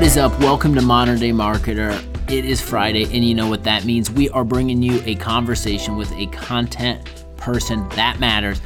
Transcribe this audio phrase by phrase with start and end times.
[0.00, 0.40] What is up?
[0.40, 1.92] Welcome to Modern Day Marketer.
[2.30, 4.10] It is Friday, and you know what that means.
[4.10, 8.62] We are bringing you a conversation with a content person that matters.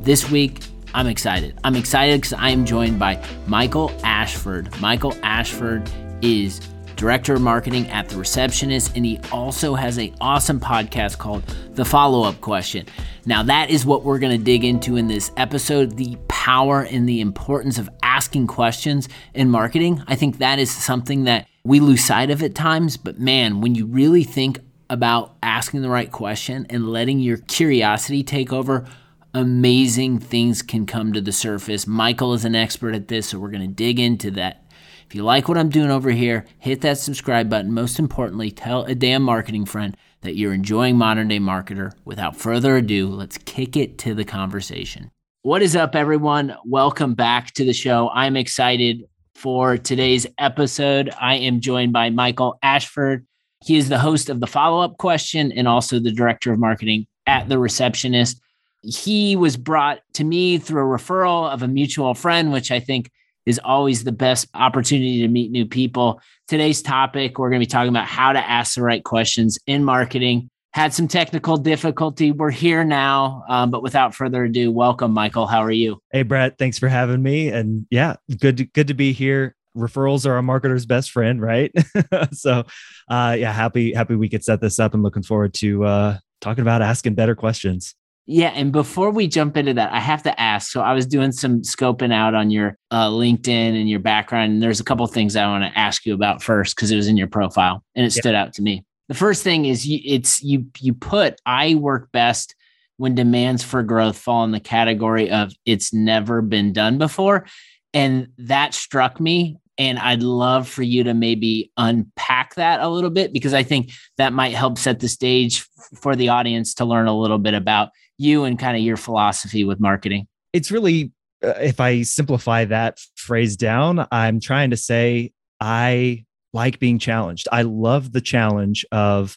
[0.00, 0.58] This week,
[0.92, 1.56] I'm excited.
[1.62, 4.76] I'm excited because I am joined by Michael Ashford.
[4.80, 5.88] Michael Ashford
[6.20, 6.58] is
[6.96, 11.84] director of marketing at The Receptionist, and he also has an awesome podcast called The
[11.84, 12.86] Follow Up Question.
[13.24, 17.08] Now, that is what we're going to dig into in this episode the power and
[17.08, 17.88] the importance of
[18.32, 20.02] asking questions in marketing.
[20.06, 23.74] I think that is something that we lose sight of at times, but man, when
[23.74, 28.86] you really think about asking the right question and letting your curiosity take over,
[29.34, 31.86] amazing things can come to the surface.
[31.86, 34.64] Michael is an expert at this, so we're going to dig into that
[35.06, 37.70] if you like what I'm doing over here, hit that subscribe button.
[37.70, 41.92] Most importantly, tell a damn marketing friend that you're enjoying Modern Day Marketer.
[42.06, 45.10] Without further ado, let's kick it to the conversation.
[45.44, 46.54] What is up, everyone?
[46.64, 48.08] Welcome back to the show.
[48.14, 49.02] I'm excited
[49.34, 51.10] for today's episode.
[51.20, 53.26] I am joined by Michael Ashford.
[53.64, 57.08] He is the host of the follow up question and also the director of marketing
[57.26, 58.40] at The Receptionist.
[58.82, 63.10] He was brought to me through a referral of a mutual friend, which I think
[63.44, 66.20] is always the best opportunity to meet new people.
[66.46, 69.82] Today's topic, we're going to be talking about how to ask the right questions in
[69.82, 70.50] marketing.
[70.74, 72.32] Had some technical difficulty.
[72.32, 75.46] We're here now, um, but without further ado, welcome, Michael.
[75.46, 75.98] How are you?
[76.12, 76.56] Hey, Brett.
[76.58, 77.48] Thanks for having me.
[77.48, 79.54] And yeah, good to, good to be here.
[79.76, 81.70] Referrals are a marketer's best friend, right?
[82.32, 82.64] so,
[83.08, 86.62] uh, yeah, happy happy we could set this up, and looking forward to uh, talking
[86.62, 87.94] about asking better questions.
[88.26, 90.70] Yeah, and before we jump into that, I have to ask.
[90.70, 94.62] So I was doing some scoping out on your uh, LinkedIn and your background, and
[94.62, 97.16] there's a couple things I want to ask you about first because it was in
[97.16, 98.20] your profile and it yeah.
[98.20, 98.84] stood out to me.
[99.12, 102.54] The first thing is you, it's you you put I work best
[102.96, 107.44] when demands for growth fall in the category of it's never been done before,
[107.92, 109.58] and that struck me.
[109.76, 113.90] And I'd love for you to maybe unpack that a little bit because I think
[114.16, 115.68] that might help set the stage
[116.00, 119.62] for the audience to learn a little bit about you and kind of your philosophy
[119.62, 120.26] with marketing?
[120.54, 121.12] It's really,
[121.44, 127.48] uh, if I simplify that phrase down, I'm trying to say I like being challenged.
[127.50, 129.36] I love the challenge of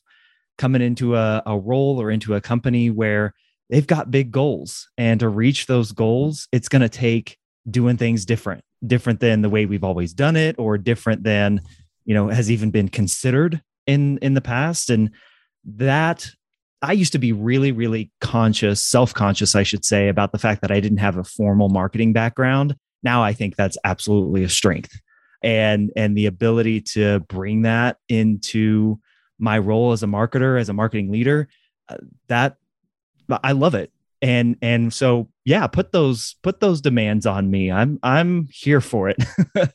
[0.57, 3.33] coming into a, a role or into a company where
[3.69, 4.89] they've got big goals.
[4.97, 7.37] And to reach those goals, it's going to take
[7.69, 11.61] doing things different, different than the way we've always done it, or different than,
[12.05, 14.89] you know, has even been considered in in the past.
[14.89, 15.11] And
[15.65, 16.29] that
[16.81, 20.61] I used to be really, really conscious, self conscious, I should say, about the fact
[20.61, 22.75] that I didn't have a formal marketing background.
[23.03, 24.99] Now I think that's absolutely a strength.
[25.43, 28.99] And, and the ability to bring that into
[29.37, 31.47] my role as a marketer, as a marketing leader,
[31.89, 31.97] uh,
[32.27, 32.57] that
[33.43, 33.91] I love it.
[34.21, 37.71] And, and so, yeah, put those, put those demands on me.
[37.71, 39.23] I'm, I'm here for it.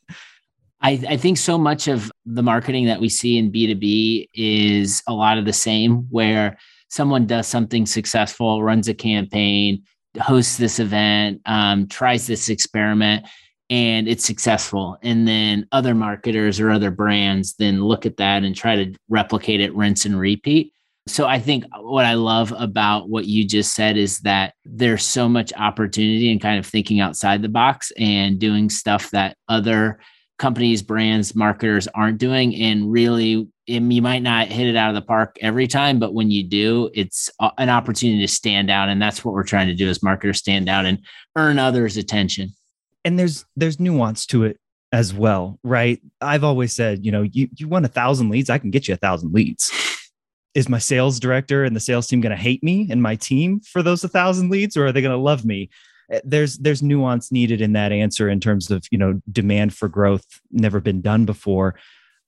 [0.83, 5.13] I, I, think so much of the marketing that we see in B2B is a
[5.13, 6.57] lot of the same, where
[6.89, 9.83] someone does something successful, runs a campaign,
[10.19, 13.27] hosts this event, um, tries this experiment,
[13.71, 14.99] and it's successful.
[15.03, 19.61] And then other marketers or other brands then look at that and try to replicate
[19.61, 20.75] it, rinse and repeat.
[21.07, 25.29] So I think what I love about what you just said is that there's so
[25.29, 30.01] much opportunity in kind of thinking outside the box and doing stuff that other
[30.39, 32.55] companies, brands, marketers aren't doing.
[32.57, 36.31] And really, you might not hit it out of the park every time, but when
[36.31, 38.89] you do, it's an opportunity to stand out.
[38.89, 40.99] And that's what we're trying to do as marketers stand out and
[41.37, 42.53] earn others' attention.
[43.05, 44.59] And there's there's nuance to it
[44.93, 46.01] as well, right?
[46.21, 48.95] I've always said, you know, you, you want a thousand leads, I can get you
[48.95, 49.73] a thousand leads.
[50.55, 53.61] Is my sales director and the sales team going to hate me and my team
[53.61, 55.71] for those a thousand leads, or are they going to love me?
[56.11, 59.89] Eh, there's there's nuance needed in that answer in terms of you know demand for
[59.89, 61.75] growth never been done before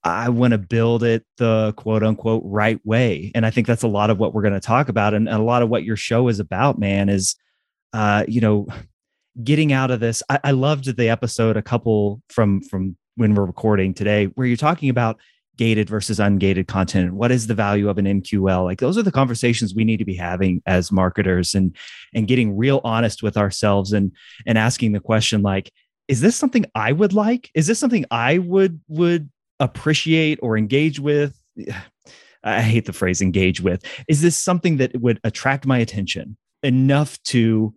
[0.03, 3.87] i want to build it the quote unquote right way and i think that's a
[3.87, 5.95] lot of what we're going to talk about and, and, a lot of what your
[5.95, 7.35] show is about man is
[7.93, 8.67] uh you know
[9.41, 13.45] getting out of this I, I loved the episode a couple from from when we're
[13.45, 15.19] recording today where you're talking about
[15.55, 17.13] gated versus ungated content.
[17.13, 20.05] What is the value of an mql like those are the conversations we need to
[20.05, 21.75] be having as marketers and
[22.13, 24.11] and getting real honest with ourselves and
[24.45, 25.71] and asking the question like
[26.07, 27.49] is this something i would like?
[27.55, 29.29] Is this something i would would
[29.59, 31.39] appreciate or engage with?
[32.45, 33.85] I hate the phrase engage with.
[34.09, 37.73] Is this something that would attract my attention enough to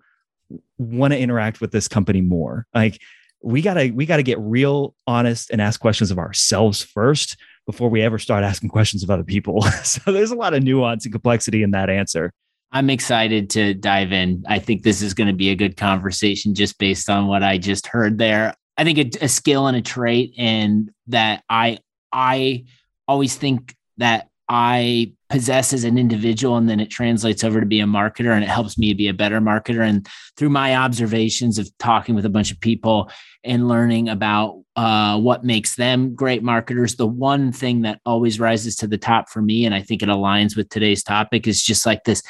[0.79, 3.01] want to interact with this company more like
[3.43, 8.03] we gotta we gotta get real honest and ask questions of ourselves first before we
[8.03, 9.63] ever start asking questions of other people.
[9.85, 12.33] so there's a lot of nuance and complexity in that answer.
[12.73, 14.45] I'm excited to dive in.
[14.49, 17.59] I think this is going to be a good conversation just based on what I
[17.59, 18.55] just heard there.
[18.77, 21.79] I think a, a skill and a trait, and that I
[22.13, 22.65] I
[23.09, 27.81] always think that I possess as an individual, and then it translates over to be
[27.81, 29.87] a marketer, and it helps me be a better marketer.
[29.87, 30.07] And
[30.37, 33.11] through my observations of talking with a bunch of people
[33.43, 38.77] and learning about uh, what makes them great marketers, the one thing that always rises
[38.77, 41.87] to the top for me, and I think it aligns with today's topic, is just
[41.87, 42.23] like this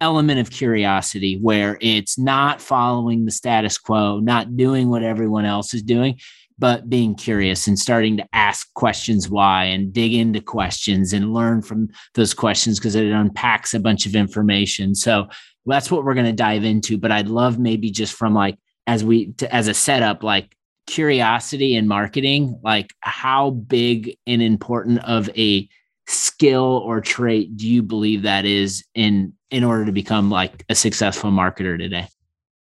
[0.00, 5.74] element of curiosity where it's not following the status quo, not doing what everyone else
[5.74, 6.18] is doing,
[6.60, 11.62] but being curious and starting to ask questions why and dig into questions and learn
[11.62, 14.94] from those questions because it unpacks a bunch of information.
[14.94, 15.26] So
[15.64, 16.98] that's what we're going to dive into.
[16.98, 20.54] But I'd love maybe just from like, as we, to, as a setup, like
[20.86, 25.66] curiosity and marketing, like how big and important of a
[26.06, 30.74] skill or trait do you believe that is in in order to become like a
[30.74, 32.06] successful marketer today?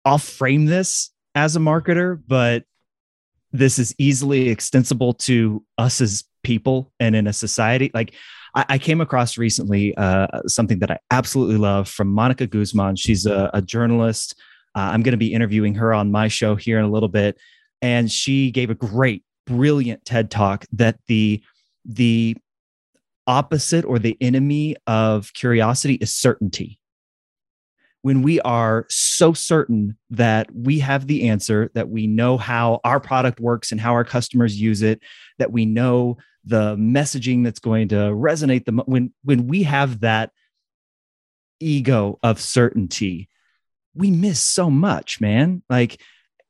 [0.05, 2.65] I'll frame this as a marketer, but
[3.53, 7.91] this is easily extensible to us as people and in a society.
[7.95, 8.15] Like
[8.55, 12.97] I, I came across recently uh, something that I absolutely love from Monica Guzman.
[12.97, 14.35] She's a, a journalist.
[14.75, 17.39] Uh, I'm going to be interviewing her on my show here in a little bit,
[17.83, 21.43] and she gave a great, brilliant TED talk that the
[21.85, 22.37] the
[23.27, 26.78] opposite or the enemy of curiosity is certainty.
[28.03, 33.01] When we are so certain that we have the answer, that we know how our
[33.01, 35.01] product works and how our customers use it,
[35.39, 40.31] that we know the messaging that's going to resonate the when when we have that
[41.61, 43.29] ego of certainty,
[43.95, 45.63] we miss so much, man.
[45.69, 46.01] Like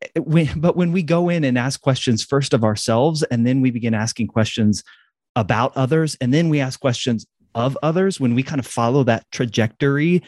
[0.03, 3.61] eh, when, but when we go in and ask questions first of ourselves and then
[3.61, 4.85] we begin asking questions
[5.35, 9.25] about others and then we ask questions of others when we kind of follow that
[9.33, 10.23] trajectory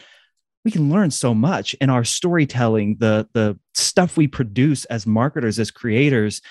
[0.63, 5.59] we can learn so much in our storytelling the the stuff we produce as marketers
[5.59, 6.41] as creators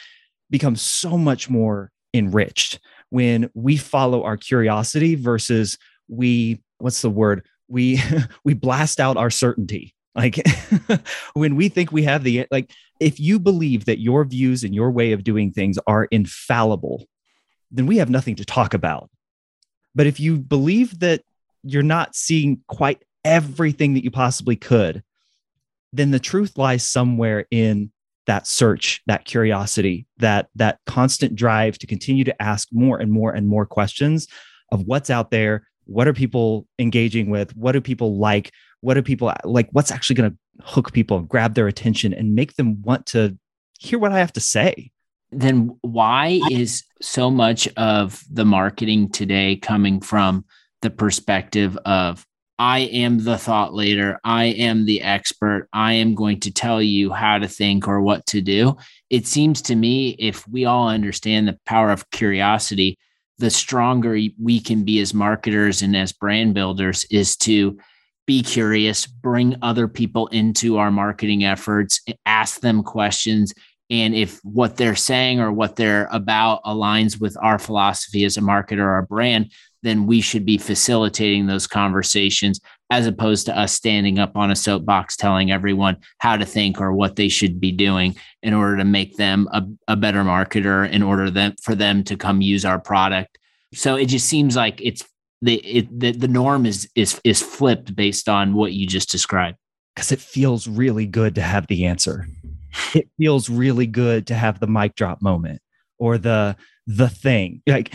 [0.51, 2.81] becomes so much more enriched
[3.11, 5.79] when we follow our curiosity versus
[6.09, 8.01] we what's the word we
[8.45, 10.43] we blast out our certainty like
[11.35, 14.91] when we think we have the like if you believe that your views and your
[14.91, 17.07] way of doing things are infallible
[17.71, 19.11] then we have nothing to talk about.
[19.95, 21.23] But if you believe that
[21.63, 25.03] you're not seeing quite everything that you possibly could,
[25.93, 27.91] then the truth lies somewhere in
[28.27, 33.33] that search, that curiosity, that that constant drive to continue to ask more and more
[33.33, 34.29] and more questions
[34.71, 38.53] of what's out there, what are people engaging with, what do people like,
[38.83, 42.55] what do people like, what's actually going to hook people, grab their attention, and make
[42.55, 43.37] them want to
[43.79, 44.93] hear what I have to say.
[45.33, 50.45] Then why is so much of the marketing today coming from
[50.83, 52.27] the perspective of
[52.61, 57.11] I am the thought leader, I am the expert, I am going to tell you
[57.11, 58.77] how to think or what to do?
[59.09, 62.99] It seems to me if we all understand the power of curiosity,
[63.39, 67.79] the stronger we can be as marketers and as brand builders is to
[68.27, 73.55] be curious, bring other people into our marketing efforts, ask them questions,
[73.91, 78.41] and if what they're saying or what they're about aligns with our philosophy as a
[78.41, 79.53] marketer or a brand,
[79.83, 82.61] then we should be facilitating those conversations
[82.91, 86.93] as opposed to us standing up on a soapbox telling everyone how to think or
[86.93, 91.03] what they should be doing in order to make them a, a better marketer in
[91.03, 93.39] order that, for them to come use our product.
[93.75, 95.05] So it just seems like it's
[95.43, 99.57] the it, the, the norm is is is flipped based on what you just described
[99.95, 102.27] because it feels really good to have the answer
[102.95, 105.61] it feels really good to have the mic drop moment
[105.99, 107.63] or the the thing.
[107.67, 107.95] Like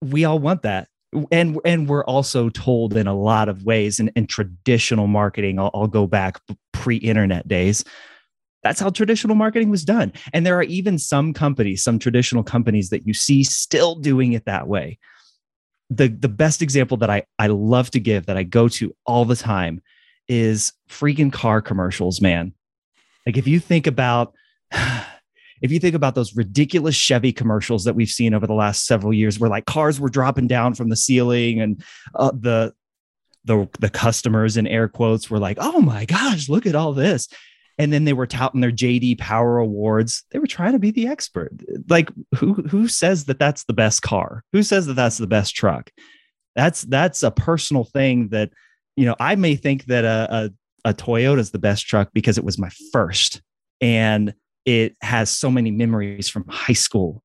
[0.00, 0.88] we all want that.
[1.32, 5.70] And and we're also told in a lot of ways in, in traditional marketing I'll,
[5.74, 6.40] I'll go back
[6.72, 7.84] pre-internet days
[8.62, 10.12] that's how traditional marketing was done.
[10.34, 14.44] And there are even some companies some traditional companies that you see still doing it
[14.44, 14.98] that way.
[15.88, 19.24] The the best example that i i love to give that i go to all
[19.24, 19.82] the time
[20.28, 22.52] is freaking car commercials man
[23.26, 24.34] like if you think about
[24.72, 29.12] if you think about those ridiculous Chevy commercials that we've seen over the last several
[29.12, 31.82] years, where like cars were dropping down from the ceiling and
[32.14, 32.72] uh, the
[33.44, 37.28] the the customers in air quotes were like, "Oh my gosh, look at all this,"
[37.78, 40.24] and then they were touting their JD Power Awards.
[40.30, 41.52] They were trying to be the expert.
[41.88, 44.44] Like who who says that that's the best car?
[44.52, 45.90] Who says that that's the best truck?
[46.56, 48.50] That's that's a personal thing that
[48.96, 49.16] you know.
[49.18, 50.50] I may think that a, a
[50.84, 53.42] a Toyota is the best truck because it was my first.
[53.80, 54.34] And
[54.64, 57.22] it has so many memories from high school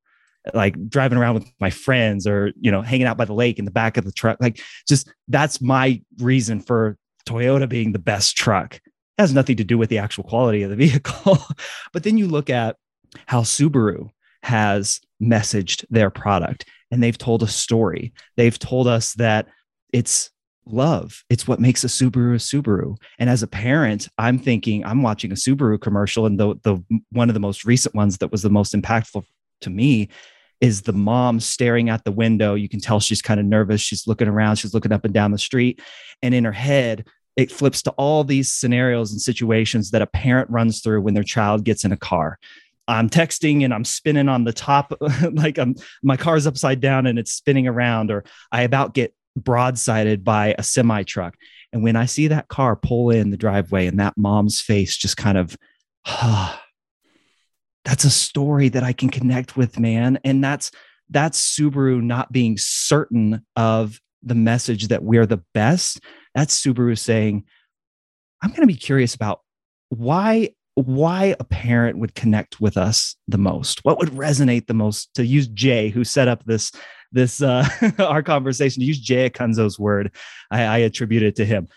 [0.54, 3.64] like driving around with my friends or you know hanging out by the lake in
[3.64, 4.38] the back of the truck.
[4.40, 6.96] Like just that's my reason for
[7.26, 8.76] Toyota being the best truck.
[8.76, 8.82] It
[9.18, 11.38] has nothing to do with the actual quality of the vehicle.
[11.92, 12.76] But then you look at
[13.26, 14.10] how Subaru
[14.42, 18.12] has messaged their product and they've told a story.
[18.36, 19.48] They've told us that
[19.92, 20.30] it's
[20.66, 21.24] love.
[21.30, 22.96] It's what makes a Subaru a Subaru.
[23.18, 27.30] And as a parent, I'm thinking I'm watching a Subaru commercial, and the the one
[27.30, 29.24] of the most recent ones that was the most impactful
[29.62, 30.08] to me
[30.60, 32.54] is the mom staring out the window.
[32.54, 33.80] You can tell she's kind of nervous.
[33.80, 34.56] She's looking around.
[34.56, 35.80] She's looking up and down the street,
[36.22, 37.06] and in her head.
[37.36, 41.22] It flips to all these scenarios and situations that a parent runs through when their
[41.22, 42.38] child gets in a car.
[42.88, 44.94] I'm texting and I'm spinning on the top,
[45.32, 50.24] like I'm my car's upside down and it's spinning around, or I about get broadsided
[50.24, 51.36] by a semi truck.
[51.72, 55.16] And when I see that car pull in the driveway and that mom's face just
[55.16, 55.56] kind of,
[56.06, 56.62] ah,
[57.84, 60.18] that's a story that I can connect with, man.
[60.24, 60.70] And that's
[61.08, 66.00] that's Subaru not being certain of the message that we're the best.
[66.34, 67.44] That's Subaru saying,
[68.42, 69.40] I'm going to be curious about
[69.88, 75.08] why why a parent would connect with us the most what would resonate the most
[75.14, 76.70] to use jay who set up this
[77.12, 77.66] this uh
[77.98, 78.80] our conversation.
[78.80, 80.12] To use jay Acunzo's word.
[80.50, 81.68] I, I attribute it to him.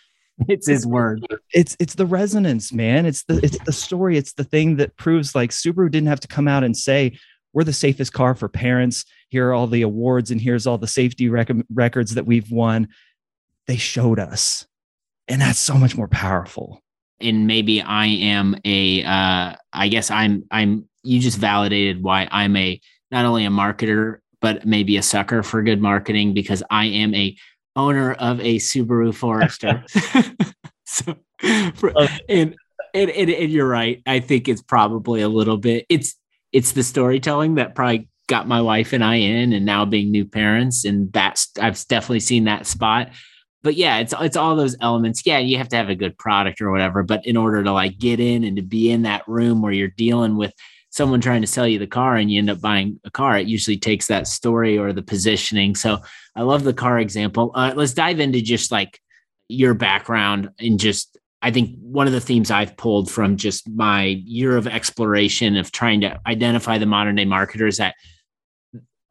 [0.48, 1.26] It's his word.
[1.54, 3.06] It's it's the resonance man.
[3.06, 4.18] It's the it's the story.
[4.18, 7.18] It's the thing that proves like subaru didn't have to come out and say
[7.54, 9.06] we're the safest car for parents.
[9.30, 12.90] Here are all the awards and here's all the safety rec- records that we've won.
[13.68, 14.66] They showed us.
[15.28, 16.82] And that's so much more powerful.
[17.20, 22.56] And maybe I am a uh I guess I'm I'm you just validated why I'm
[22.56, 22.80] a
[23.12, 27.36] not only a marketer but maybe a sucker for good marketing because I am a
[27.76, 29.84] owner of a Subaru Forester.
[30.86, 31.16] so
[31.76, 31.94] for,
[32.28, 32.56] and,
[32.94, 34.02] and, and and you're right.
[34.06, 36.16] I think it's probably a little bit it's
[36.52, 40.26] it's the storytelling that probably got my wife and I in and now being new
[40.26, 43.10] parents and that's I've definitely seen that spot
[43.62, 45.26] but yeah, it's it's all those elements.
[45.26, 47.98] Yeah, you have to have a good product or whatever, but in order to like
[47.98, 50.54] get in and to be in that room where you're dealing with
[50.90, 53.48] someone trying to sell you the car and you end up buying a car, it
[53.48, 55.76] usually takes that story or the positioning.
[55.76, 56.00] So
[56.36, 57.52] I love the car example.
[57.54, 59.00] Uh, let's dive into just like
[59.48, 64.04] your background and just I think one of the themes I've pulled from just my
[64.04, 67.96] year of exploration of trying to identify the modern day marketers that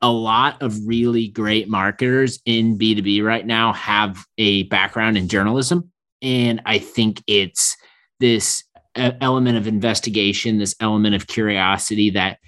[0.03, 5.91] a lot of really great marketers in B2B right now have a background in journalism.
[6.21, 7.77] And I think it's
[8.21, 8.65] this
[8.99, 12.39] element of investigation, this element of curiosity that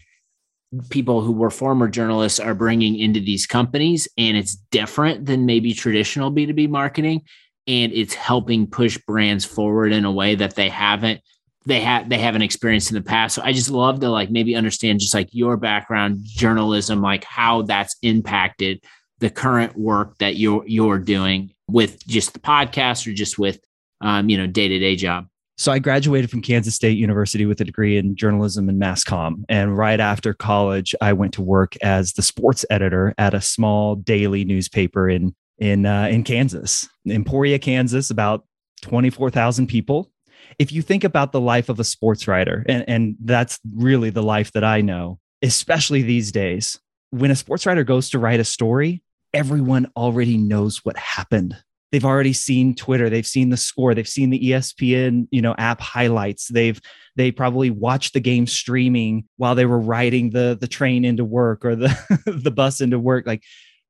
[0.88, 4.08] people who were former journalists are bringing into these companies.
[4.16, 7.22] And it's different than maybe traditional B2B marketing.
[7.66, 11.20] And it's helping push brands forward in a way that they haven't
[11.66, 13.34] they have they haven't experienced in the past.
[13.34, 17.62] So I just love to like maybe understand just like your background, journalism, like how
[17.62, 18.82] that's impacted
[19.18, 23.60] the current work that you're you're doing with just the podcast or just with
[24.00, 25.26] um, you know day to day job.
[25.60, 29.44] So I graduated from Kansas State University with a degree in journalism and mass comm.
[29.50, 33.94] And right after college, I went to work as the sports editor at a small
[33.94, 38.46] daily newspaper in in uh, in Kansas, Emporia, Kansas, about
[38.80, 40.10] 24,000 people
[40.58, 44.22] if you think about the life of a sports writer, and, and that's really the
[44.22, 48.44] life that I know, especially these days, when a sports writer goes to write a
[48.44, 49.02] story,
[49.34, 51.54] everyone already knows what happened.
[51.92, 55.80] They've already seen Twitter, they've seen the score, they've seen the ESPN, you know, app
[55.80, 56.48] highlights.
[56.48, 56.80] They've
[57.16, 61.64] they probably watched the game streaming while they were riding the the train into work
[61.64, 63.26] or the the bus into work.
[63.26, 63.42] Like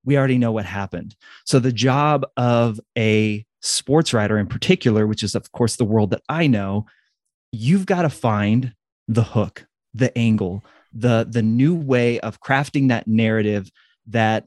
[0.05, 1.15] we already know what happened.
[1.45, 6.11] So the job of a sports writer in particular, which is, of course, the world
[6.11, 6.87] that I know,
[7.53, 8.75] you've got to find
[9.09, 13.71] the hook, the angle, the, the new way of crafting that narrative
[14.07, 14.47] that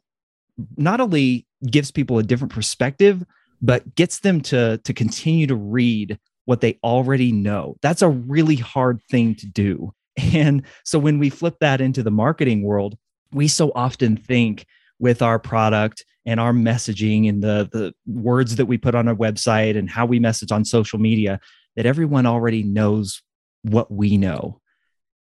[0.78, 3.24] not only gives people a different perspective,
[3.64, 7.78] but gets them to, to continue to read what they already know.
[7.82, 9.94] That's a really hard thing to do.
[10.36, 12.96] And so when we flip that into the marketing world,
[13.32, 14.68] we so often think
[15.00, 19.16] with our product and our messaging and the the words that we put on our
[19.16, 21.40] website and how we message on social media
[21.76, 23.22] that everyone already knows
[23.64, 24.60] what we know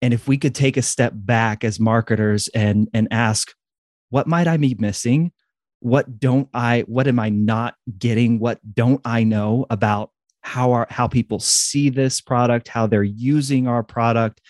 [0.03, 3.53] and if we could take a step back as marketers and and ask
[4.11, 5.33] what might i be missing
[5.85, 8.39] what don't i what am i not getting?
[8.39, 13.69] What don't i know about how our how people see this product how they're using
[13.69, 14.41] our product?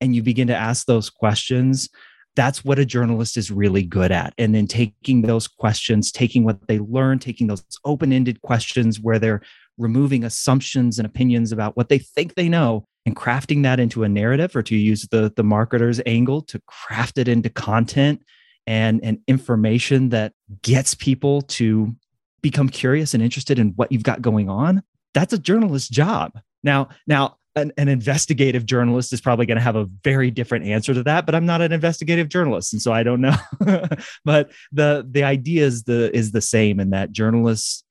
[0.00, 1.90] And you begin to ask those questions.
[2.36, 4.32] That's what a journalist is really good at.
[4.38, 9.18] And then taking those questions, taking what they learn, taking those open ended questions where
[9.18, 9.42] they're
[9.76, 14.08] removing assumptions and opinions about what they think they know and crafting that into a
[14.08, 18.22] narrative or to use the, the marketer's angle to craft it into content
[18.68, 21.96] and, and information that gets people to
[22.42, 24.82] become curious and interested in what you've got going on.
[25.14, 26.38] That's a journalist's job.
[26.62, 30.94] Now, now an, an investigative journalist is probably going to have a very different answer
[30.94, 33.34] to that but i'm not an investigative journalist and so i don't know
[34.24, 37.82] but the the idea is the is the same in that journalists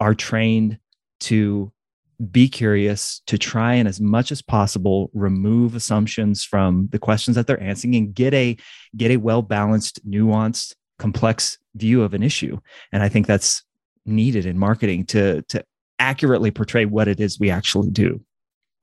[0.00, 0.76] are trained
[1.20, 1.70] to
[2.30, 7.46] be curious to try and as much as possible remove assumptions from the questions that
[7.46, 8.56] they're answering and get a
[8.96, 12.58] get a well balanced nuanced complex view of an issue.
[12.92, 13.64] And i think that's
[14.04, 15.64] needed in marketing to to
[15.98, 18.20] accurately portray what it is we actually do.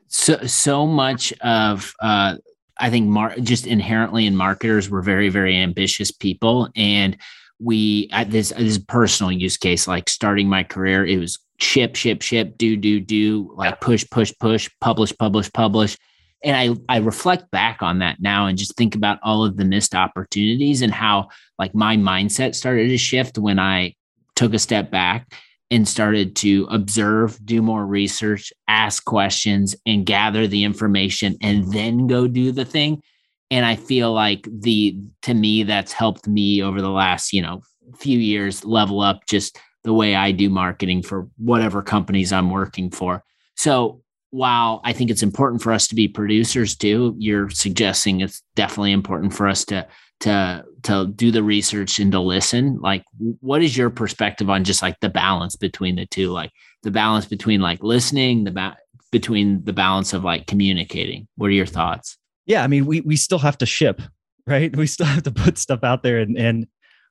[0.07, 2.37] So so much of uh
[2.79, 6.69] i think mar- just inherently in marketers we're very very ambitious people.
[6.75, 7.17] And
[7.61, 12.21] we at this this personal use case like starting my career it was ship, ship,
[12.21, 15.97] ship, do, do, do, like push, push, push, publish, publish, publish.
[16.43, 19.65] And I, I reflect back on that now and just think about all of the
[19.65, 23.95] missed opportunities and how like my mindset started to shift when I
[24.35, 25.33] took a step back
[25.69, 32.07] and started to observe, do more research, ask questions, and gather the information and then
[32.07, 33.03] go do the thing.
[33.51, 37.61] And I feel like the to me that's helped me over the last, you know,
[37.97, 42.91] few years level up just the way I do marketing for whatever companies I'm working
[42.91, 43.23] for.
[43.55, 44.01] So
[44.31, 48.91] while I think it's important for us to be producers too, you're suggesting it's definitely
[48.91, 49.87] important for us to
[50.19, 52.79] to to do the research and to listen.
[52.81, 53.03] Like,
[53.39, 56.31] what is your perspective on just like the balance between the two?
[56.31, 56.51] Like
[56.83, 58.77] the balance between like listening, the ba-
[59.11, 61.27] between the balance of like communicating.
[61.35, 62.18] What are your thoughts?
[62.49, 64.01] Yeah, I mean, we we still have to ship,
[64.45, 64.75] right?
[64.75, 66.67] We still have to put stuff out there and and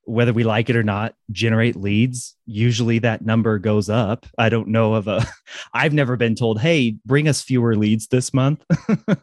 [0.09, 2.35] whether we like it or not, generate leads.
[2.47, 4.25] Usually that number goes up.
[4.38, 5.26] I don't know of a,
[5.75, 8.64] I've never been told, hey, bring us fewer leads this month,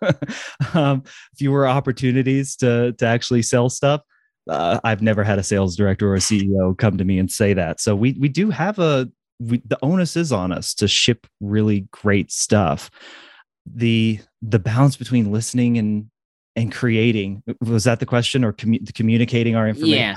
[0.76, 1.04] um,
[1.36, 4.02] fewer opportunities to, to actually sell stuff.
[4.48, 7.56] Uh, I've never had a sales director or a CEO come to me and say
[7.56, 7.82] that.
[7.82, 11.88] So we, we do have a, we, the onus is on us to ship really
[11.92, 12.92] great stuff.
[13.66, 16.10] The, the balance between listening and,
[16.56, 19.98] and creating was that the question or commu- communicating our information?
[19.98, 20.16] Yeah.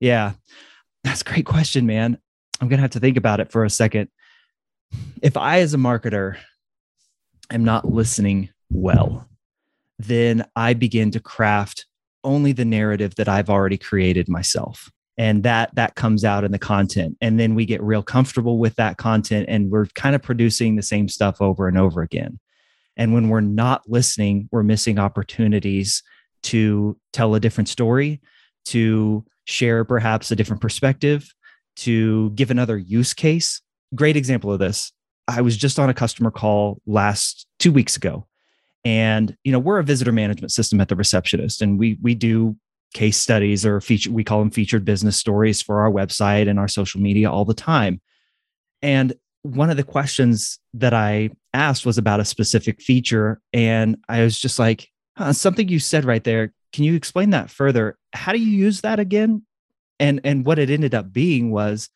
[0.00, 0.32] Yeah,
[1.04, 2.18] that's a great question, man.
[2.60, 4.08] I'm going to have to think about it for a second.
[5.22, 6.38] If I, as a marketer,
[7.50, 9.28] am not listening well,
[10.00, 11.86] then I begin to craft
[12.24, 14.90] only the narrative that I've already created myself.
[15.18, 17.16] And that that comes out in the content.
[17.20, 20.82] And then we get real comfortable with that content and we're kind of producing the
[20.82, 22.40] same stuff over and over again.
[23.02, 26.04] And when we're not listening, we're missing opportunities
[26.44, 28.20] to tell a different story,
[28.66, 31.28] to share perhaps a different perspective,
[31.78, 33.60] to give another use case.
[33.92, 34.92] Great example of this.
[35.26, 38.28] I was just on a customer call last two weeks ago.
[38.84, 42.56] And you know, we're a visitor management system at the receptionist, and we we do
[42.94, 46.68] case studies or feature we call them featured business stories for our website and our
[46.68, 48.00] social media all the time.
[48.80, 53.40] And one of the questions that I asked was about a specific feature.
[53.52, 57.50] And I was just like, huh, something you said right there can you explain that
[57.50, 57.98] further?
[58.12, 59.42] How do you use that again?
[60.00, 61.88] And and what it ended up being was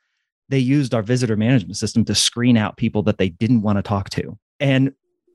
[0.48, 3.82] they used our visitor management system to screen out people that they didn't want to
[3.82, 4.38] talk to.
[4.60, 4.92] And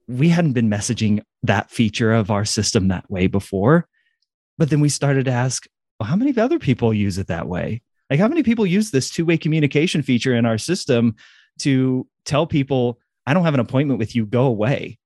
[0.08, 3.88] we hadn't been messaging that feature of our system that way before.
[4.58, 5.67] But then we started to ask,
[6.00, 7.82] well, how many other people use it that way?
[8.10, 11.15] Like, how many people use this two way communication feature in our system
[11.62, 14.97] to tell people, I don't have an appointment with you, go away?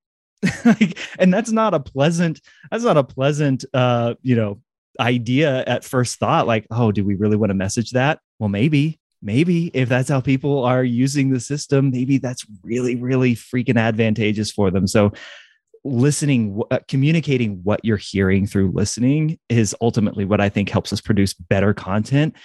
[0.66, 4.62] like, and that's not a pleasant that's not a pleasant uh you know
[5.00, 8.20] idea at first thought like oh do we really want to message that?
[8.40, 13.36] Well maybe maybe if that's how people are using the system maybe that's really really
[13.36, 14.88] freaking advantageous for them.
[14.88, 15.14] So
[15.86, 21.00] listening uh, communicating what you're hearing through listening is ultimately what i think helps us
[21.00, 22.36] produce better content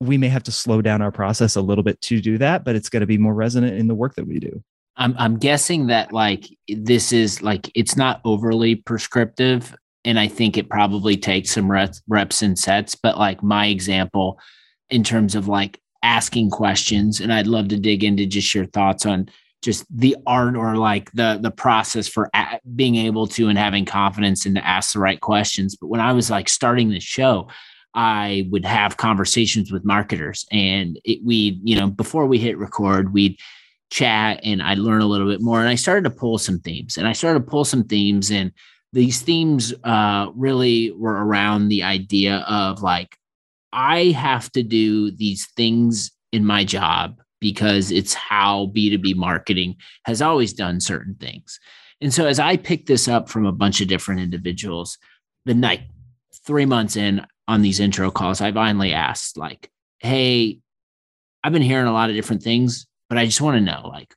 [0.00, 2.76] we may have to slow down our process a little bit to do that but
[2.76, 4.62] it's going to be more resonant in the work that we do
[4.96, 10.56] I'm I'm guessing that like this is like it's not overly prescriptive, and I think
[10.56, 12.94] it probably takes some reps, and sets.
[12.94, 14.38] But like my example,
[14.90, 19.04] in terms of like asking questions, and I'd love to dig into just your thoughts
[19.04, 19.28] on
[19.62, 23.84] just the art or like the the process for a- being able to and having
[23.84, 25.74] confidence and to ask the right questions.
[25.74, 27.48] But when I was like starting the show,
[27.94, 33.38] I would have conversations with marketers, and we you know before we hit record, we'd
[33.94, 35.60] chat and I'd learn a little bit more.
[35.60, 38.30] And I started to pull some themes and I started to pull some themes.
[38.30, 38.52] And
[38.92, 43.16] these themes uh, really were around the idea of like,
[43.72, 49.76] I have to do these things in my job because it's how B2B marketing
[50.06, 51.60] has always done certain things.
[52.00, 54.98] And so as I picked this up from a bunch of different individuals,
[55.44, 55.82] the night,
[56.44, 60.60] three months in on these intro calls, I finally asked, like, hey,
[61.42, 64.14] I've been hearing a lot of different things but I just want to know like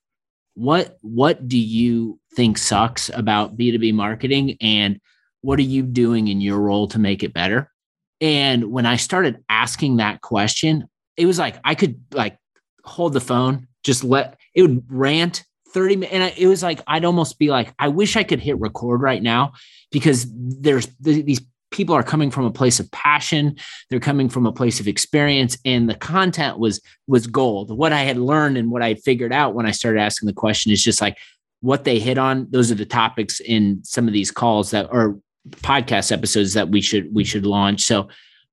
[0.55, 4.99] what what do you think sucks about B2B marketing and
[5.41, 7.71] what are you doing in your role to make it better?
[8.19, 12.37] And when I started asking that question, it was like I could like
[12.83, 16.13] hold the phone, just let it would rant 30 minutes.
[16.15, 19.21] And it was like, I'd almost be like, I wish I could hit record right
[19.21, 19.53] now
[19.91, 23.55] because there's these people are coming from a place of passion.
[23.89, 25.57] They're coming from a place of experience.
[25.65, 27.75] And the content was was gold.
[27.75, 30.33] What i had learned and what i had figured out when i started asking the
[30.33, 31.17] question is just like
[31.61, 35.15] what they hit on those are the topics in some of these calls that are
[35.49, 37.83] podcast episodes that we should we should launch.
[37.83, 38.09] So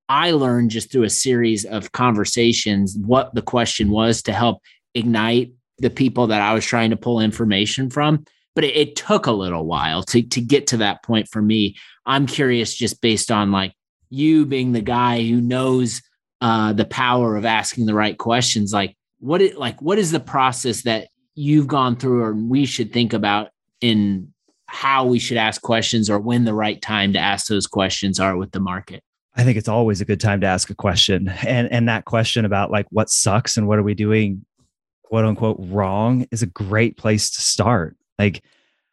[0.09, 4.61] i learned just through a series of conversations what the question was to help
[4.95, 9.27] ignite the people that i was trying to pull information from but it, it took
[9.27, 13.31] a little while to to get to that point for me i'm curious just based
[13.31, 13.75] on like
[14.11, 16.03] you being the guy who knows
[16.41, 20.21] uh, the power of asking the right questions like what it like what is the
[20.21, 23.49] process that you've gone through or we should think about
[23.81, 24.33] in
[24.67, 28.37] how we should ask questions or when the right time to ask those questions are
[28.37, 29.03] with the market
[29.37, 31.29] I think it's always a good time to ask a question.
[31.45, 34.45] And and that question about like what sucks and what are we doing
[35.03, 37.97] quote unquote wrong is a great place to start.
[38.19, 38.43] Like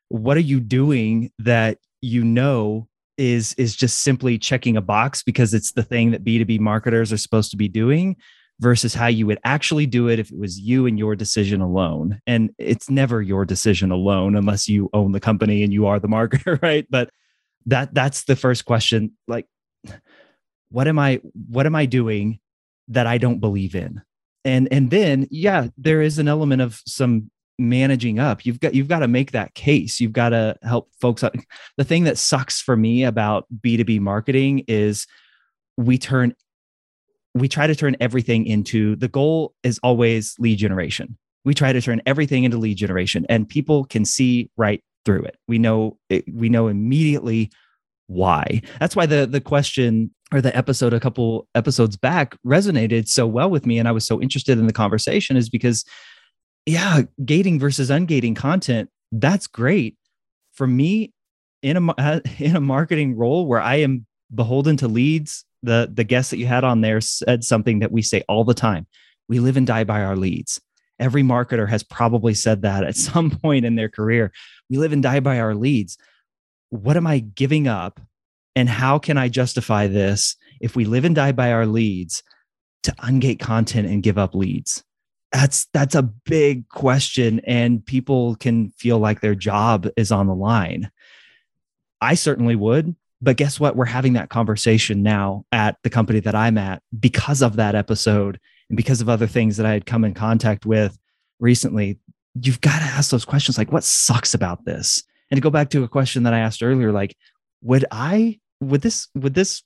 [0.10, 5.54] what are you doing that you know is is just simply checking a box because
[5.54, 8.16] it's the thing that B2B marketers are supposed to be doing
[8.60, 12.22] versus how you would actually do it if it was you and your decision alone.
[12.28, 16.08] And it's never your decision alone unless you own the company and you are the
[16.10, 16.86] marketer, right?
[16.90, 17.10] But
[17.68, 19.46] that that's the first question like
[20.70, 22.40] what am I what am I doing
[22.88, 24.02] that I don't believe in?
[24.44, 27.30] And and then yeah, there is an element of some
[27.62, 28.45] managing up.
[28.45, 30.00] You've got you've got to make that case.
[30.00, 31.36] You've got to help folks out.
[31.78, 35.08] the thing that sucks for me about b2b marketing is
[35.78, 36.34] we turn
[37.34, 41.17] we try to turn everything into the goal is always lead generation.
[41.45, 45.38] We try to turn everything into lead generation and people can see right through it.
[45.47, 47.52] We know it, we know immediately
[48.08, 48.62] why.
[48.80, 53.50] That's why the the question or the episode a couple episodes back resonated so well
[53.50, 55.84] with me and i was so interested in the conversation is because
[56.65, 59.97] yeah, gating versus ungating content, that's great.
[60.54, 61.13] For me,
[61.62, 66.32] in a in a marketing role where I am beholden to leads, the the guest
[66.32, 68.88] that you had on there said something that we say all the time.
[69.28, 70.60] We live and die by our leads.
[71.00, 74.32] Every marketer has probably said that at some point in their career.
[74.69, 75.97] We live and die by our leads.
[76.69, 78.00] What am I giving up?
[78.56, 82.21] And how can I justify this if we live and die by our leads
[82.84, 84.84] to ungate content and give up leads?
[85.32, 90.36] That's that's a big question and people can feel like their job is on the
[90.36, 90.91] line.
[92.02, 93.76] I certainly would but guess what?
[93.76, 98.39] We're having that conversation now at the company that i'm at because of that episode
[98.70, 100.98] and because of other things that i had come in contact with
[101.39, 102.00] recently.
[102.41, 105.04] You've got to ask those questions like what sucks about this?
[105.30, 107.15] And to go back to a question that i asked earlier like
[107.62, 109.63] would i would this would this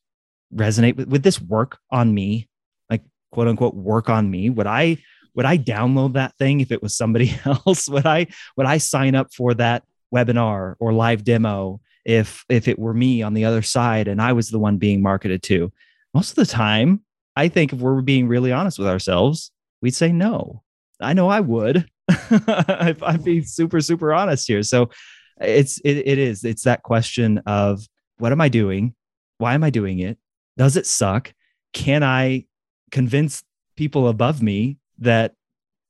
[0.54, 2.50] resonate would this work on me?
[2.90, 4.50] Like quote unquote work on me?
[4.50, 4.98] Would i
[5.36, 7.88] would I download that thing if it was somebody else?
[7.88, 12.80] would I would I sign up for that webinar or live demo if if it
[12.80, 15.72] were me on the other side and I was the one being marketed to?
[16.14, 17.02] Most of the time,
[17.36, 20.64] I think if we're being really honest with ourselves, we'd say no.
[21.02, 21.90] I know I would.
[22.10, 24.64] if I'm being super super honest here.
[24.64, 24.90] So
[25.42, 27.86] it's it, it is it's that question of
[28.18, 28.96] what am I doing?
[29.38, 30.18] Why am I doing it?
[30.58, 31.34] Does it suck?
[31.74, 32.46] Can I
[32.92, 33.44] convince
[33.76, 35.34] people above me that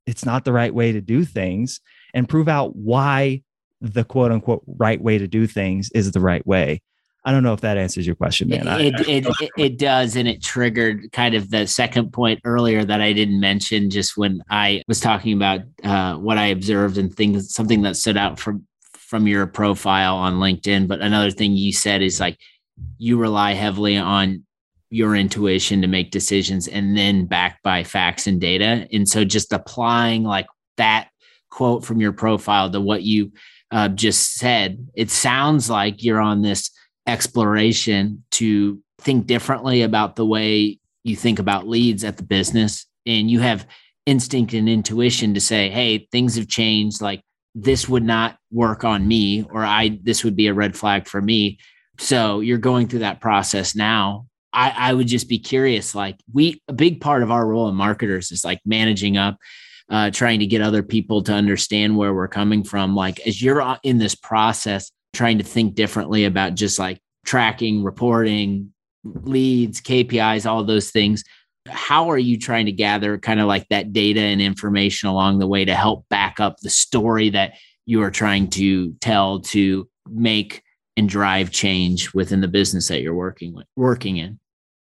[0.06, 1.82] it's not the right way to do things
[2.14, 3.42] and prove out why
[3.82, 6.82] the quote unquote right way to do things is the right way.
[7.28, 8.68] I don't know if that answers your question, man.
[8.80, 10.16] It, it, it, it, does.
[10.16, 14.44] And it triggered kind of the second point earlier that I didn't mention just when
[14.52, 18.68] I was talking about uh, what I observed and things, something that stood out from,
[18.94, 20.88] from your profile on LinkedIn.
[20.88, 22.38] But another thing you said is like
[23.00, 24.44] you rely heavily on
[24.90, 28.88] your intuition to make decisions and then backed by facts and data.
[28.92, 31.10] And so just applying like that
[31.50, 33.32] quote from your profile to what you
[33.72, 36.70] uh, just said, it sounds like you're on this
[37.08, 42.86] exploration to think differently about the way you think about leads at the business.
[43.06, 43.68] And you have
[44.06, 47.02] instinct and intuition to say, hey, things have changed.
[47.02, 47.22] Like
[47.54, 51.22] this would not work on me, or I, this would be a red flag for
[51.22, 51.60] me.
[51.98, 55.94] So you're going through that process now I, I would just be curious.
[55.94, 59.38] Like we, a big part of our role in marketers is like managing up,
[59.90, 62.96] uh, trying to get other people to understand where we're coming from.
[62.96, 68.74] Like as you're in this process, trying to think differently about just like tracking, reporting,
[69.04, 71.24] leads, KPIs, all those things.
[71.68, 75.48] How are you trying to gather kind of like that data and information along the
[75.48, 80.64] way to help back up the story that you are trying to tell to make
[80.96, 84.40] and drive change within the business that you're working with, working in?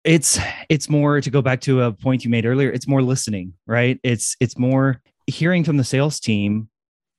[0.05, 2.71] It's it's more to go back to a point you made earlier.
[2.71, 3.99] It's more listening, right?
[4.03, 6.69] It's it's more hearing from the sales team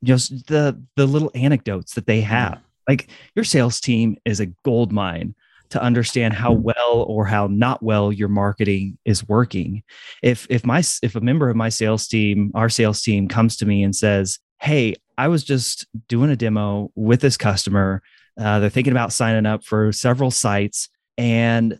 [0.03, 2.59] just the the little anecdotes that they have.
[2.87, 5.35] Like your sales team is a gold mine
[5.69, 9.83] to understand how well or how not well your marketing is working.
[10.23, 13.65] If if my if a member of my sales team, our sales team comes to
[13.65, 18.01] me and says, "Hey, I was just doing a demo with this customer.
[18.39, 21.77] Uh, they're thinking about signing up for several sites, and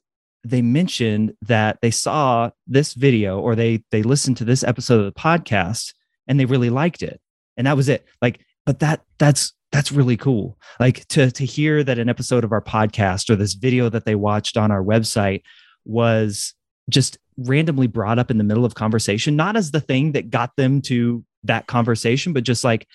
[0.50, 5.06] they mentioned that they saw this video or they they listened to this episode of
[5.06, 5.94] the podcast
[6.28, 7.20] and they really liked it,
[7.58, 8.06] and that was it.
[8.22, 10.58] Like, but that that's that's really cool.
[10.80, 14.16] Like to to hear that an episode of our podcast or this video that they
[14.16, 15.44] watched on our website
[15.86, 16.54] was
[16.90, 20.54] just randomly brought up in the middle of conversation not as the thing that got
[20.58, 22.86] them to that conversation but just like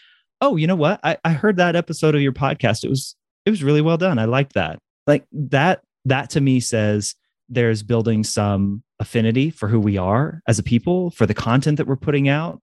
[0.44, 1.00] oh you know what?
[1.02, 2.84] I, I heard that episode of your podcast.
[2.84, 4.18] It was it was really well done.
[4.18, 4.78] I liked that.
[5.06, 7.14] Like that that to me says
[7.48, 11.86] there's building some affinity for who we are as a people for the content that
[11.86, 12.60] we're putting out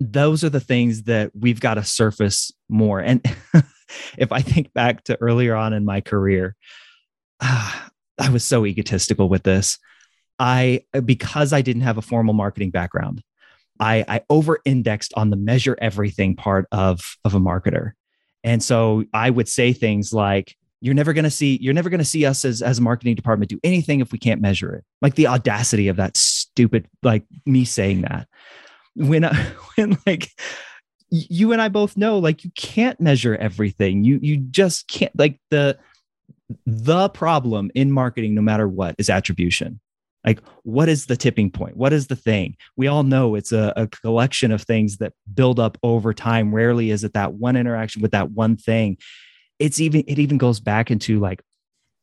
[0.00, 3.00] those are the things that we've got to surface more.
[3.00, 3.24] And
[4.18, 6.56] if I think back to earlier on in my career,
[7.40, 7.72] uh,
[8.20, 9.78] I was so egotistical with this.
[10.40, 13.22] I, because I didn't have a formal marketing background,
[13.78, 17.92] I, I over indexed on the measure everything part of, of a marketer.
[18.42, 21.98] And so I would say things like, you're never going to see you're never going
[21.98, 24.84] to see us as as a marketing department do anything if we can't measure it
[25.02, 28.28] like the audacity of that stupid like me saying that
[28.94, 29.44] when I, uh,
[29.76, 30.30] when like
[31.10, 34.04] you and I both know like you can't measure everything.
[34.04, 35.78] You you just can't like the
[36.66, 39.80] the problem in marketing no matter what is attribution.
[40.24, 41.76] Like what is the tipping point?
[41.76, 42.56] What is the thing?
[42.76, 46.54] We all know it's a, a collection of things that build up over time.
[46.54, 48.98] Rarely is it that one interaction with that one thing.
[49.58, 51.42] It's even it even goes back into like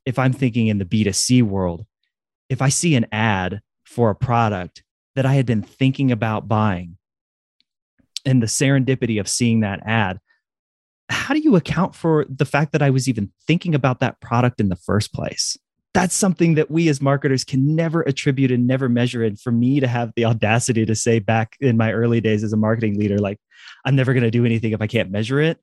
[0.06, 1.86] if I'm thinking in the B2C world,
[2.50, 4.84] if I see an ad for a product
[5.16, 6.98] that I had been thinking about buying
[8.26, 10.20] and the serendipity of seeing that ad.
[11.10, 14.60] How do you account for the fact that I was even thinking about that product
[14.60, 15.56] in the first place?
[15.94, 19.24] That's something that we as marketers can never attribute and never measure.
[19.24, 22.52] And for me to have the audacity to say back in my early days as
[22.52, 23.40] a marketing leader, like,
[23.86, 25.60] I'm never going to do anything if I can't measure it.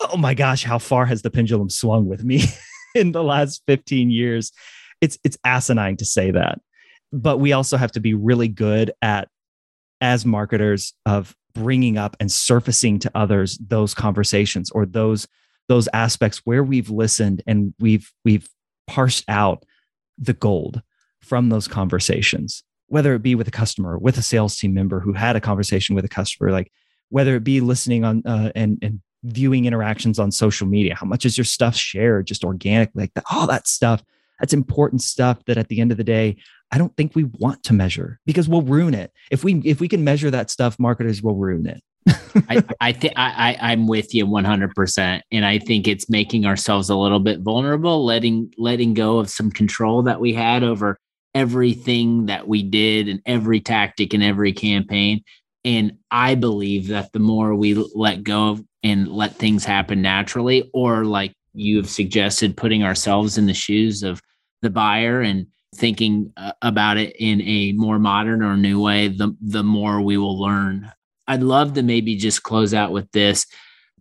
[0.00, 2.44] Oh my gosh, how far has the pendulum swung with me
[2.94, 4.52] in the last 15 years?
[5.00, 6.60] It's, it's asinine to say that
[7.12, 9.28] but we also have to be really good at
[10.00, 15.26] as marketers of bringing up and surfacing to others those conversations or those
[15.68, 18.48] those aspects where we've listened and we've we've
[18.86, 19.64] parsed out
[20.16, 20.82] the gold
[21.20, 25.12] from those conversations whether it be with a customer with a sales team member who
[25.12, 26.70] had a conversation with a customer like
[27.08, 31.26] whether it be listening on uh, and and viewing interactions on social media how much
[31.26, 34.02] is your stuff shared just organically like all that stuff
[34.38, 36.36] that's important stuff that at the end of the day
[36.72, 39.12] I don't think we want to measure because we'll ruin it.
[39.30, 41.82] If we if we can measure that stuff, marketers will ruin it.
[42.48, 46.88] I, I think I, I'm with you 100, percent and I think it's making ourselves
[46.88, 50.96] a little bit vulnerable, letting letting go of some control that we had over
[51.34, 55.22] everything that we did and every tactic and every campaign.
[55.64, 61.04] And I believe that the more we let go and let things happen naturally, or
[61.04, 64.22] like you have suggested, putting ourselves in the shoes of
[64.62, 69.36] the buyer and thinking uh, about it in a more modern or new way, the
[69.40, 70.90] the more we will learn.
[71.26, 73.46] I'd love to maybe just close out with this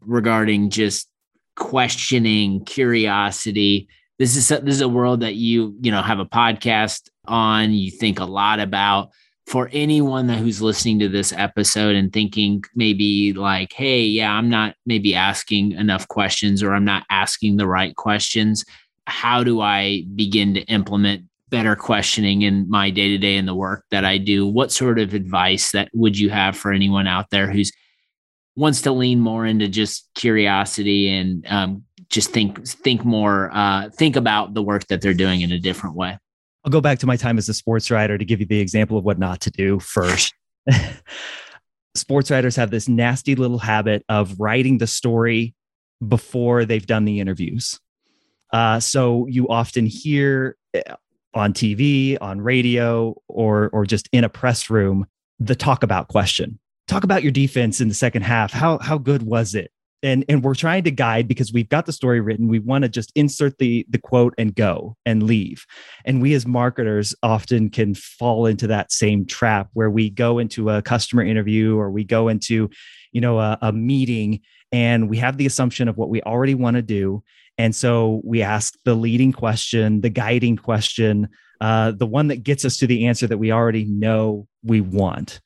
[0.01, 1.07] regarding just
[1.55, 3.87] questioning, curiosity.
[4.17, 7.73] This is this is a world that you you know have a podcast on.
[7.73, 9.11] You think a lot about.
[9.49, 14.49] For anyone that who's listening to this episode and thinking maybe like, hey, yeah, I'm
[14.49, 18.63] not maybe asking enough questions or I'm not asking the right questions.
[19.07, 23.55] How do I begin to implement better questioning in my day to day in the
[23.55, 24.45] work that I do.
[24.45, 27.71] What sort of advice that would you have for anyone out there who's
[28.55, 34.15] wants to lean more into just curiosity and um, just think think more uh, think
[34.15, 36.17] about the work that they're doing in a different way?
[36.69, 38.95] I'll go back to my time as a sports writer to give you the example
[38.95, 40.36] of what not to do first.
[41.95, 45.55] sports writers have this nasty little habit of writing the story
[46.08, 47.79] before they've done the interviews.
[48.53, 50.58] Uh, so you often hear
[51.34, 55.08] on TV, on radio, or or just in a press room,
[55.39, 56.60] the talk about question.
[56.88, 58.53] Talk about your defense in the second half.
[58.53, 59.71] How how good was it?
[60.01, 62.47] And and we're trying to guide because we've got the story written.
[62.47, 65.65] We want to just insert the the quote and go and leave.
[66.05, 70.69] And we as marketers often can fall into that same trap where we go into
[70.69, 72.69] a customer interview or we go into
[73.12, 76.75] you know a, a meeting and we have the assumption of what we already want
[76.75, 77.23] to do.
[77.57, 81.29] And so we ask the leading question the guiding question
[81.62, 85.41] uh, the one that gets us to the answer that we already know we want.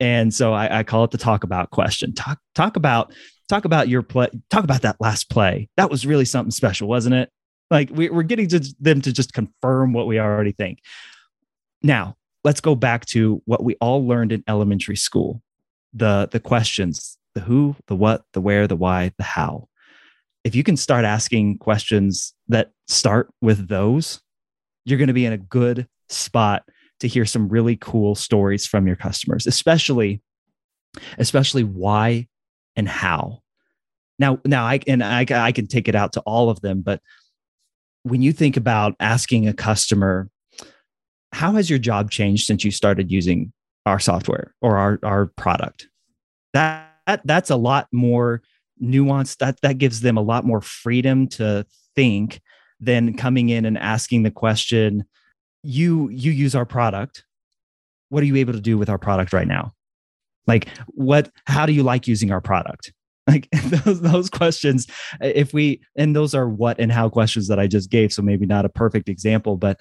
[0.00, 2.14] And so I, I, call it the talk about question.
[2.14, 3.12] Talk talk about
[3.48, 4.28] talk about your play.
[4.50, 5.68] Talk about that last play.
[5.76, 7.30] That was really something special, wasn't it?
[7.70, 10.80] Like we, we're getting to them to just confirm what we already think.
[11.82, 15.42] Now let's go back to what we all learned in elementary school:
[15.92, 19.68] the the questions, the who, the what, the where, the why, the how.
[20.44, 24.20] If you can start asking questions that start with those,
[24.84, 26.62] you're going to be in a good spot
[27.00, 30.22] to hear some really cool stories from your customers, especially
[31.18, 32.26] especially why
[32.78, 33.42] and how.
[34.18, 37.02] Now, now I and I, I can take it out to all of them, but
[38.04, 40.30] when you think about asking a customer,
[41.32, 43.52] how has your job changed since you started using
[43.84, 45.88] our software or our, our product?
[46.54, 48.42] That, that that's a lot more
[48.82, 49.38] nuanced.
[49.38, 52.40] That that gives them a lot more freedom to think
[52.80, 55.04] than coming in and asking the question,
[55.62, 57.24] you you use our product
[58.10, 59.72] what are you able to do with our product right now
[60.48, 62.92] like what how do you like using our product?
[63.28, 63.46] Like
[63.84, 64.86] those, those questions
[65.20, 68.46] if we and those are what and how questions that i just gave so maybe
[68.46, 69.78] not a perfect example but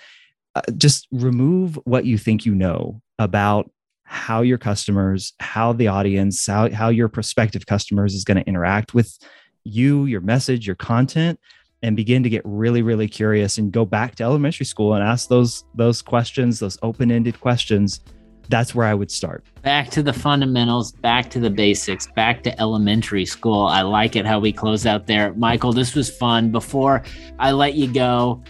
[0.56, 3.72] uh, just remove what you think you know about
[4.04, 8.94] how your customers how the audience how, how your prospective customers is going to interact
[8.94, 9.18] with
[9.64, 11.40] you your message your content
[11.82, 15.30] and begin to get really really curious and go back to elementary school and ask
[15.30, 18.02] those those questions those open-ended questions
[18.50, 19.44] that's where i would start.
[19.62, 23.66] Back to the fundamentals back to the basics back to elementary school.
[23.66, 25.34] I like it how we close out there.
[25.34, 26.52] Michael this was fun.
[26.52, 27.04] Before
[27.40, 28.44] i let you go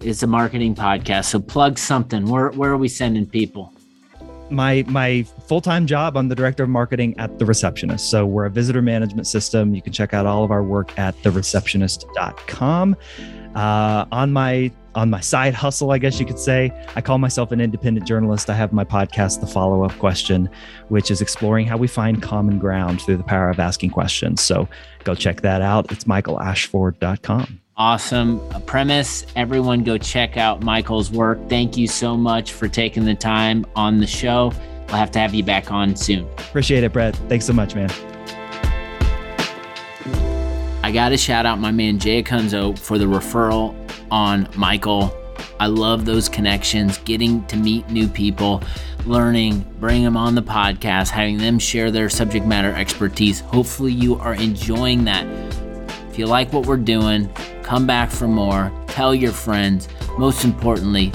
[0.00, 2.26] it's a marketing podcast so plug something.
[2.26, 3.72] Where, where are we sending people?
[4.50, 8.10] My my full-time job i'm the director of marketing at the receptionist.
[8.10, 9.74] So we're a visitor management system.
[9.74, 12.96] You can check out all of our work at thereceptionist.com
[13.54, 17.52] uh, on my on my side hustle i guess you could say i call myself
[17.52, 20.48] an independent journalist i have my podcast the follow-up question
[20.88, 24.68] which is exploring how we find common ground through the power of asking questions so
[25.04, 29.26] go check that out it's michaelashford.com awesome premise.
[29.36, 31.38] Everyone go check out Michael's work.
[31.48, 34.52] Thank you so much for taking the time on the show.
[34.88, 36.24] We'll have to have you back on soon.
[36.38, 37.16] Appreciate it, Brett.
[37.28, 37.90] Thanks so much, man.
[40.82, 43.74] I got to shout out my man Jay Acunzo for the referral
[44.14, 45.14] on Michael.
[45.60, 48.62] I love those connections, getting to meet new people,
[49.04, 53.40] learning, bring them on the podcast, having them share their subject matter expertise.
[53.40, 55.26] Hopefully, you are enjoying that.
[56.10, 57.28] If you like what we're doing,
[57.64, 58.70] Come back for more.
[58.88, 59.88] Tell your friends.
[60.18, 61.10] Most importantly,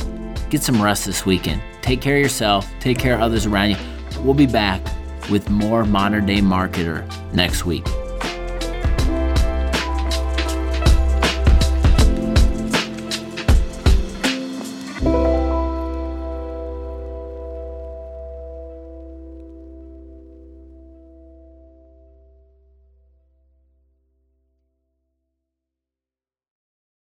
[0.49, 1.61] get some rest this weekend.
[1.83, 2.67] Take care of yourself.
[2.79, 3.77] Take care of others around you.
[4.21, 4.81] We'll be back
[5.29, 7.85] with more Modern Day Marketer next week.